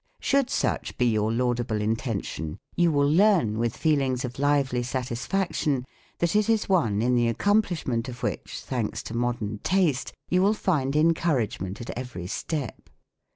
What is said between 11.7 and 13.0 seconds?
at every step.